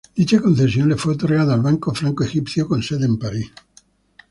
[0.19, 3.51] Dicha concesión le fue otorgada al Banco Franco Egipcio con sede en París.